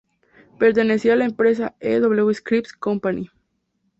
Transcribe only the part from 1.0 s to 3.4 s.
a la empresa E. W. Scripps Company.